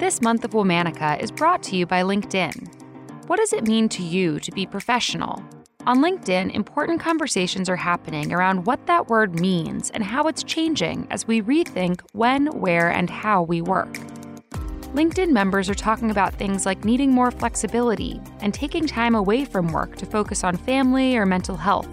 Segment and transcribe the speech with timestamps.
[0.00, 3.26] This month of Womanica is brought to you by LinkedIn.
[3.26, 5.44] What does it mean to you to be professional?
[5.86, 11.06] On LinkedIn, important conversations are happening around what that word means and how it's changing
[11.10, 13.92] as we rethink when, where, and how we work.
[14.94, 19.68] LinkedIn members are talking about things like needing more flexibility and taking time away from
[19.68, 21.90] work to focus on family or mental health.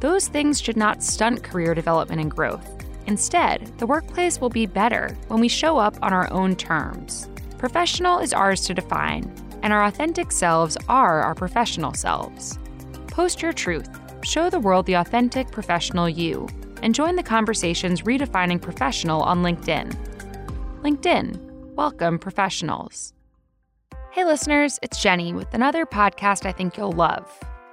[0.00, 2.79] Those things should not stunt career development and growth.
[3.10, 7.28] Instead, the workplace will be better when we show up on our own terms.
[7.58, 12.56] Professional is ours to define, and our authentic selves are our professional selves.
[13.08, 13.88] Post your truth,
[14.22, 16.46] show the world the authentic professional you,
[16.84, 19.92] and join the conversations redefining professional on LinkedIn.
[20.82, 23.12] LinkedIn, welcome professionals.
[24.12, 27.28] Hey listeners, it's Jenny with another podcast I think you'll love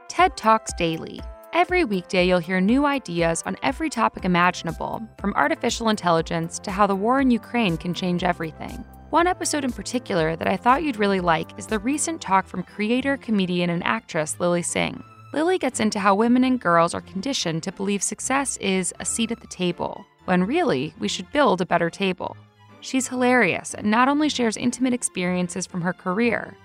[0.08, 1.22] TED Talks Daily.
[1.54, 6.86] Every weekday, you'll hear new ideas on every topic imaginable, from artificial intelligence to how
[6.86, 8.84] the war in Ukraine can change everything.
[9.12, 12.64] One episode in particular that I thought you'd really like is the recent talk from
[12.64, 15.02] creator, comedian, and actress Lily Singh.
[15.34, 19.32] Lily gets into how women and girls are conditioned to believe success is a seat
[19.32, 22.36] at the table, when really, we should build a better table.
[22.82, 26.56] She's hilarious and not only shares intimate experiences from her career,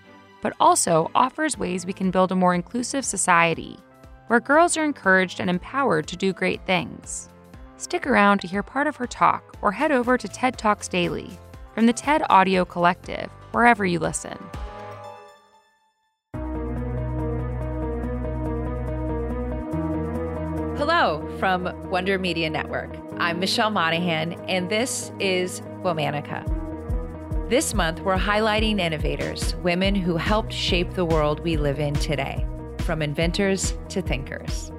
[0.43, 3.79] but also offers ways we can build a more inclusive society,
[4.33, 7.29] where girls are encouraged and empowered to do great things.
[7.77, 11.39] Stick around to hear part of her talk or head over to TED Talks Daily
[11.75, 14.39] from the TED Audio Collective, wherever you listen.
[20.79, 22.97] Hello from Wonder Media Network.
[23.19, 26.49] I'm Michelle Monahan, and this is Womanica.
[27.51, 32.47] This month, we're highlighting innovators, women who helped shape the world we live in today,
[32.83, 34.71] from inventors to thinkers.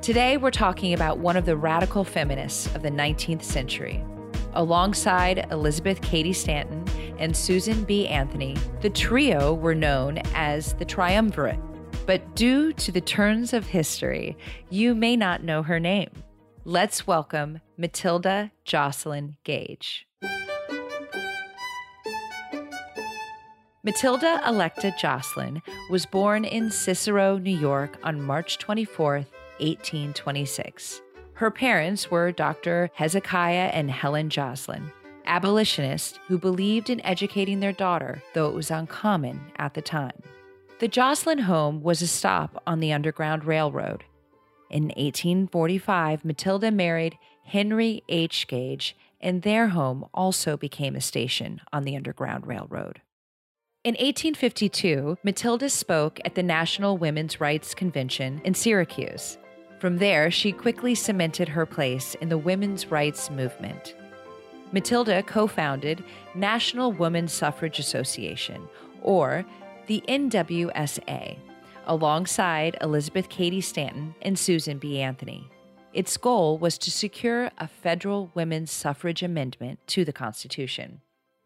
[0.00, 4.04] Today, we're talking about one of the radical feminists of the 19th century,
[4.54, 6.84] Alongside Elizabeth Cady Stanton
[7.18, 8.06] and Susan B.
[8.06, 11.58] Anthony, the trio were known as the Triumvirate.
[12.04, 14.36] But due to the turns of history,
[14.68, 16.10] you may not know her name.
[16.64, 20.06] Let's welcome Matilda Joslyn Gage.
[23.84, 25.60] Matilda Electa Joslyn
[25.90, 29.14] was born in Cicero, New York on March 24,
[29.58, 31.02] 1826.
[31.34, 32.90] Her parents were Dr.
[32.94, 34.92] Hezekiah and Helen Joslyn,
[35.26, 40.22] abolitionists who believed in educating their daughter, though it was uncommon at the time.
[40.78, 44.04] The Joslyn home was a stop on the Underground Railroad.
[44.70, 48.46] In 1845, Matilda married Henry H.
[48.46, 53.00] Gage, and their home also became a station on the Underground Railroad.
[53.84, 59.38] In 1852, Matilda spoke at the National Women's Rights Convention in Syracuse.
[59.80, 63.96] From there, she quickly cemented her place in the women's rights movement.
[64.70, 66.04] Matilda co founded
[66.36, 68.68] National Woman Suffrage Association,
[69.02, 69.44] or
[69.88, 71.36] the NWSA,
[71.88, 75.00] alongside Elizabeth Cady Stanton and Susan B.
[75.00, 75.50] Anthony.
[75.92, 81.00] Its goal was to secure a federal women's suffrage amendment to the Constitution.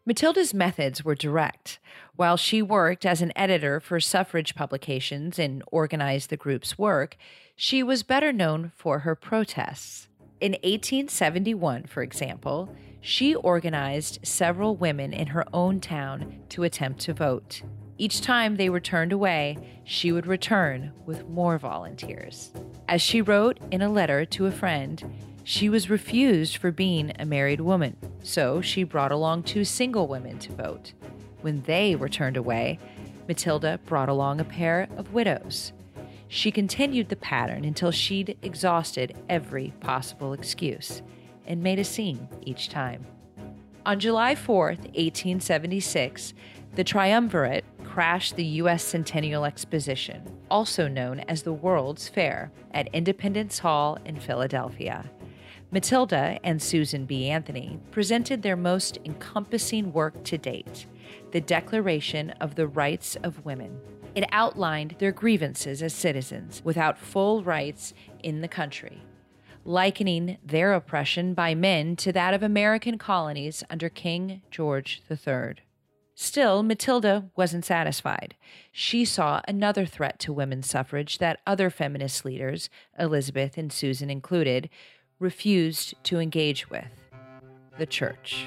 [0.07, 1.79] Matilda's methods were direct.
[2.15, 7.17] While she worked as an editor for suffrage publications and organized the group's work,
[7.57, 10.07] she was better known for her protests.
[10.39, 17.13] In 1871, for example, she organized several women in her own town to attempt to
[17.13, 17.63] vote.
[17.97, 22.53] Each time they were turned away, she would return with more volunteers.
[22.87, 25.03] As she wrote in a letter to a friend,
[25.49, 30.37] she was refused for being a married woman, so she brought along two single women
[30.37, 30.91] to vote.
[31.39, 32.79] When they were turned away,
[33.29, 35.71] Matilda brought along a pair of widows.
[36.27, 41.01] She continued the pattern until she'd exhausted every possible excuse
[41.45, 43.05] and made a scene each time.
[43.85, 46.33] On July 4th, 1876,
[46.75, 48.83] the Triumvirate crashed the U.S.
[48.83, 55.09] Centennial Exposition, also known as the World's Fair, at Independence Hall in Philadelphia.
[55.69, 57.29] Matilda and Susan B.
[57.29, 60.85] Anthony presented their most encompassing work to date
[61.31, 63.79] the Declaration of the Rights of Women.
[64.15, 67.93] It outlined their grievances as citizens without full rights
[68.23, 69.01] in the country,
[69.65, 75.55] likening their oppression by men to that of American colonies under King George III.
[76.15, 78.35] Still, Matilda wasn't satisfied.
[78.71, 84.69] She saw another threat to women's suffrage that other feminist leaders, Elizabeth and Susan included,
[85.19, 86.85] refused to engage with
[87.77, 88.45] the church.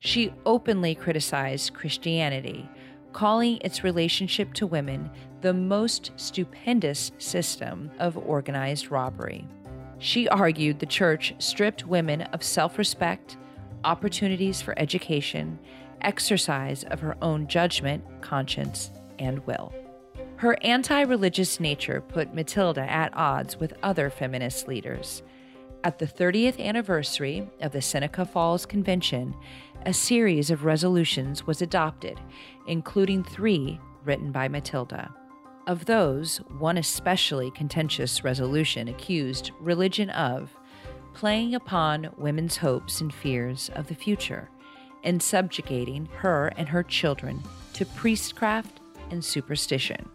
[0.00, 2.68] She openly criticized Christianity,
[3.12, 5.10] calling its relationship to women
[5.42, 9.46] the most stupendous system of organized robbery.
[9.98, 13.36] She argued the church stripped women of self respect,
[13.84, 15.58] opportunities for education,
[16.00, 19.72] exercise of her own judgment, conscience, and will.
[20.36, 25.22] Her anti religious nature put Matilda at odds with other feminist leaders.
[25.84, 29.34] At the 30th anniversary of the Seneca Falls Convention,
[29.84, 32.20] a series of resolutions was adopted,
[32.68, 35.12] including three written by Matilda.
[35.66, 40.50] Of those, one especially contentious resolution accused religion of
[41.14, 44.50] playing upon women's hopes and fears of the future
[45.02, 47.42] and subjugating her and her children
[47.72, 48.78] to priestcraft
[49.10, 50.08] and superstition.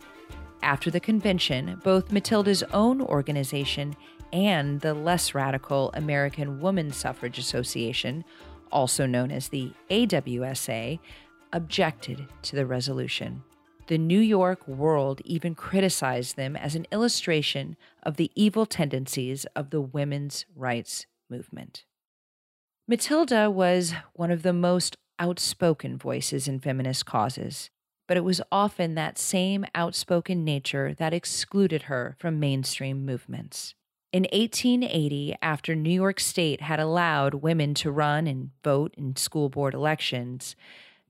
[0.64, 3.98] After the convention, both Matilda's own organization
[4.32, 8.24] and the less radical American Woman Suffrage Association,
[8.72, 11.00] also known as the AWSA,
[11.54, 13.44] objected to the resolution.
[13.88, 19.70] The New York World even criticized them as an illustration of the evil tendencies of
[19.70, 21.86] the women's rights movement.
[22.88, 27.70] Matilda was one of the most outspoken voices in feminist causes
[28.08, 33.76] but it was often that same outspoken nature that excluded her from mainstream movements.
[34.14, 39.50] In 1880, after New York State had allowed women to run and vote in school
[39.50, 40.56] board elections,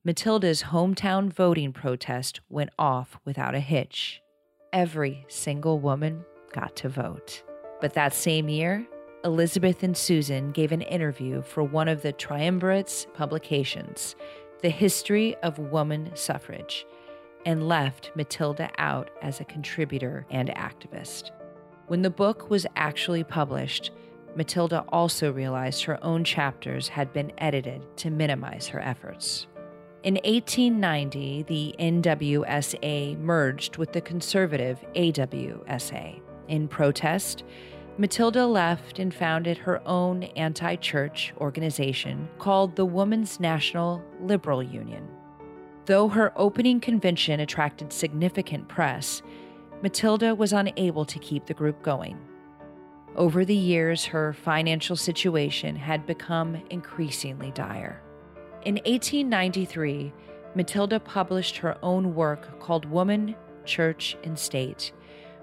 [0.03, 4.19] Matilda's hometown voting protest went off without a hitch.
[4.73, 7.43] Every single woman got to vote.
[7.81, 8.87] But that same year,
[9.23, 14.15] Elizabeth and Susan gave an interview for one of the triumvirate's publications
[14.63, 16.83] the History of Woman Suffrage,
[17.45, 21.29] and left Matilda out as a contributor and activist.
[21.87, 23.91] When the book was actually published,
[24.35, 29.47] Matilda also realized her own chapters had been edited to minimize her efforts.
[30.03, 36.19] In 1890, the NWSA merged with the conservative AWSA.
[36.49, 37.45] In protest,
[37.97, 45.07] Matilda left and founded her own anti church organization called the Woman's National Liberal Union.
[45.85, 49.21] Though her opening convention attracted significant press,
[49.81, 52.17] Matilda was unable to keep the group going.
[53.15, 58.01] Over the years, her financial situation had become increasingly dire.
[58.63, 60.13] In 1893,
[60.55, 63.35] Matilda published her own work called Woman,
[63.65, 64.91] Church, and State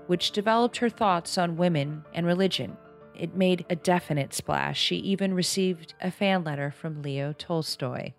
[0.06, 2.76] which developed her thoughts on women and religion.
[3.18, 4.80] It made a definite splash.
[4.80, 8.12] She even received a fan letter from Leo Tolstoy.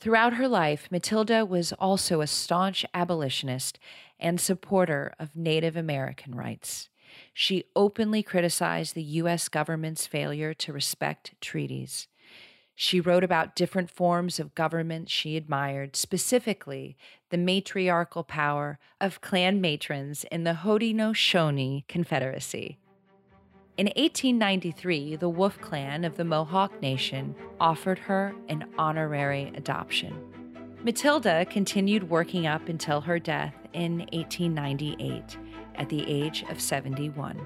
[0.00, 3.78] Throughout her life, Matilda was also a staunch abolitionist
[4.20, 6.88] and supporter of Native American rights.
[7.34, 9.48] She openly criticized the U.S.
[9.48, 12.06] government's failure to respect treaties.
[12.74, 16.96] She wrote about different forms of government she admired, specifically
[17.28, 22.78] the matriarchal power of clan matrons in the Haudenosaunee Confederacy.
[23.76, 30.14] In 1893, the Wolf Clan of the Mohawk Nation offered her an honorary adoption.
[30.82, 35.38] Matilda continued working up until her death in 1898
[35.76, 37.40] at the age of 71.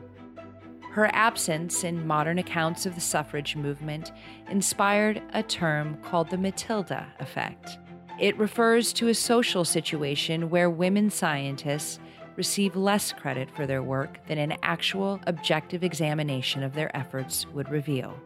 [0.90, 4.12] Her absence in modern accounts of the suffrage movement
[4.48, 7.78] inspired a term called the Matilda effect.
[8.20, 11.98] It refers to a social situation where women scientists
[12.36, 17.68] receive less credit for their work than an actual objective examination of their efforts would
[17.70, 18.16] reveal.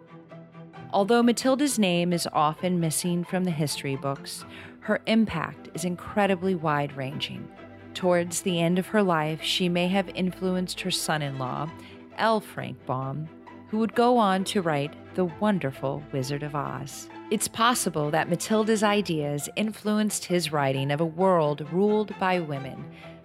[0.92, 4.44] Although Matilda's name is often missing from the history books,
[4.80, 7.48] her impact is incredibly wide ranging.
[7.94, 11.70] Towards the end of her life, she may have influenced her son in law
[12.16, 12.40] L.
[12.40, 13.28] Frank Baum,
[13.68, 17.08] who would go on to write The Wonderful Wizard of Oz.
[17.30, 22.84] It's possible that Matilda's ideas influenced his writing of a world ruled by women,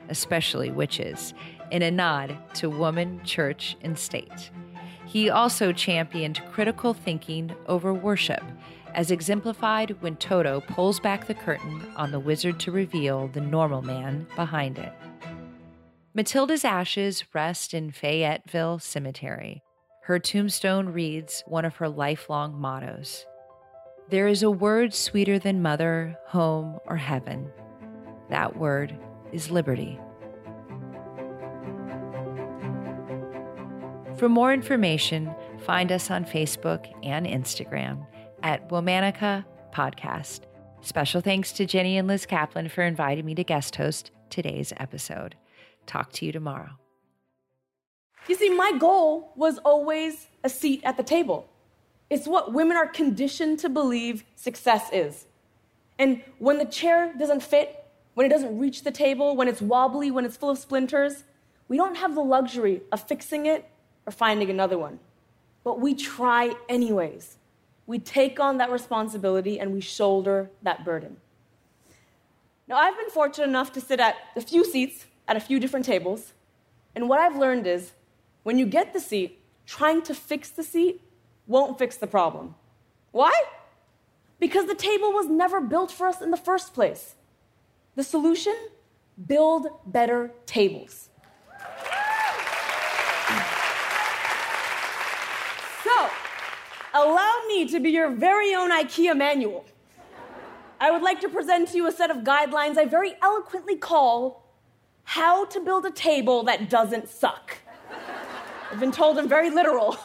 [0.10, 1.34] especially witches,
[1.72, 4.52] in a nod to woman, church, and state.
[5.06, 8.44] He also championed critical thinking over worship,
[8.94, 13.82] as exemplified when Toto pulls back the curtain on the wizard to reveal the normal
[13.82, 14.94] man behind it.
[16.14, 19.64] Matilda's ashes rest in Fayetteville Cemetery.
[20.04, 23.26] Her tombstone reads one of her lifelong mottos
[24.10, 27.50] There is a word sweeter than mother, home, or heaven.
[28.30, 28.96] That word
[29.32, 30.00] is liberty.
[34.18, 35.34] For more information,
[35.66, 38.06] find us on Facebook and Instagram
[38.44, 40.42] at Womanica Podcast.
[40.82, 45.36] Special thanks to Jenny and Liz Kaplan for inviting me to guest host today's episode.
[45.88, 46.72] Talk to you tomorrow.
[48.28, 51.50] You see, my goal was always a seat at the table.
[52.10, 55.26] It's what women are conditioned to believe success is.
[55.98, 57.84] And when the chair doesn't fit,
[58.14, 61.24] when it doesn't reach the table, when it's wobbly, when it's full of splinters,
[61.68, 63.70] we don't have the luxury of fixing it
[64.06, 65.00] or finding another one.
[65.64, 67.38] But we try anyways.
[67.86, 71.18] We take on that responsibility and we shoulder that burden.
[72.68, 75.86] Now, I've been fortunate enough to sit at a few seats at a few different
[75.86, 76.34] tables,
[76.96, 77.92] and what I've learned is
[78.44, 81.02] when you get the seat, trying to fix the seat
[81.48, 82.56] won't fix the problem.
[83.12, 83.34] Why?
[84.40, 87.16] Because the table was never built for us in the first place.
[87.96, 88.56] The solution?
[89.28, 91.10] Build better tables.
[95.84, 96.10] So,
[96.94, 99.66] allow me to be your very own IKEA manual.
[100.80, 104.44] I would like to present to you a set of guidelines I very eloquently call
[105.04, 107.58] How to Build a Table That Doesn't Suck.
[108.72, 109.98] I've been told I'm very literal.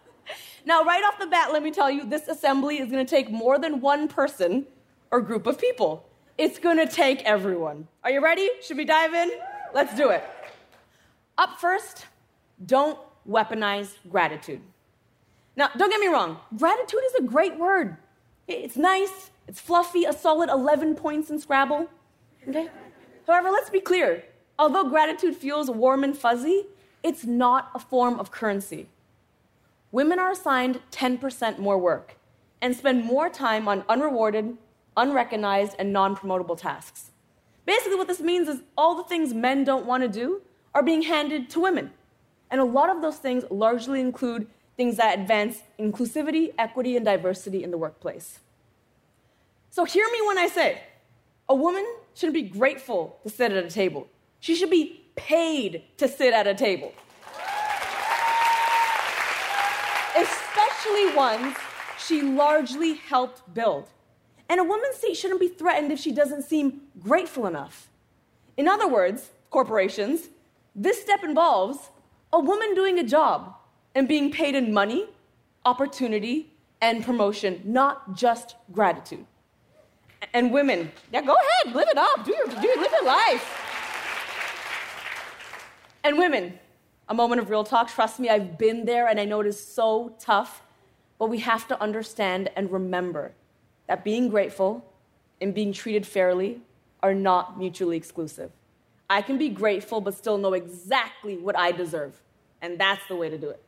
[0.66, 3.30] now, right off the bat, let me tell you this assembly is going to take
[3.30, 4.66] more than one person
[5.10, 6.06] or group of people.
[6.36, 7.86] It's going to take everyone.
[8.02, 8.50] Are you ready?
[8.62, 9.30] Should we dive in?
[9.72, 10.24] Let's do it.
[11.38, 12.06] Up first,
[12.66, 14.60] don't weaponize gratitude.
[15.56, 17.96] Now, don't get me wrong, gratitude is a great word.
[18.46, 21.88] It's nice, it's fluffy, a solid 11 points in Scrabble.
[22.48, 22.68] Okay?
[23.26, 24.24] However, let's be clear.
[24.58, 26.66] Although gratitude feels warm and fuzzy,
[27.02, 28.88] it's not a form of currency.
[29.92, 32.16] Women are assigned 10% more work
[32.60, 34.56] and spend more time on unrewarded,
[34.96, 37.10] unrecognized, and non promotable tasks.
[37.66, 40.42] Basically, what this means is all the things men don't want to do
[40.74, 41.90] are being handed to women.
[42.50, 44.46] And a lot of those things largely include
[44.80, 48.38] things that advance inclusivity, equity, and diversity in the workplace.
[49.68, 50.80] So hear me when I say
[51.50, 54.08] a woman shouldn't be grateful to sit at a table.
[54.38, 56.94] She should be paid to sit at a table.
[60.16, 61.54] Especially ones
[61.98, 63.86] she largely helped build.
[64.48, 67.90] And a woman's seat shouldn't be threatened if she doesn't seem grateful enough.
[68.56, 70.30] In other words, corporations,
[70.74, 71.90] this step involves
[72.32, 73.56] a woman doing a job
[73.94, 75.06] and being paid in money,
[75.64, 79.26] opportunity, and promotion, not just gratitude.
[80.32, 83.66] And women, yeah, go ahead, live it up, do your, do, live your life.
[86.04, 86.58] And women,
[87.08, 87.88] a moment of real talk.
[87.88, 90.62] Trust me, I've been there and I know it is so tough.
[91.18, 93.32] But we have to understand and remember
[93.88, 94.84] that being grateful
[95.40, 96.62] and being treated fairly
[97.02, 98.50] are not mutually exclusive.
[99.10, 102.22] I can be grateful but still know exactly what I deserve.
[102.62, 103.62] And that's the way to do it.